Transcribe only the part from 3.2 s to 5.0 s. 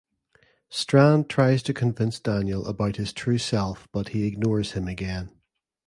self but he ignores him